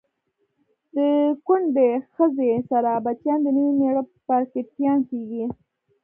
[0.95, 0.97] د
[1.45, 5.43] کونډی خځی سره بچیان د نوي میړه پارکټیان کیږي